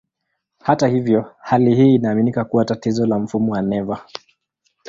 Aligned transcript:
Hata 0.59 0.87
hivyo, 0.87 1.35
hali 1.39 1.75
hii 1.75 1.95
inaaminika 1.95 2.45
kuwa 2.45 2.65
tatizo 2.65 3.05
la 3.05 3.19
mfumo 3.19 3.51
wa 3.53 3.61
neva. 3.61 4.05